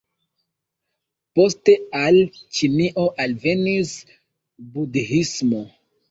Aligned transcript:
Poste 1.39 1.73
al 1.99 2.17
Ĉinio 2.59 3.03
alvenis 3.25 3.91
budhismo. 4.79 5.61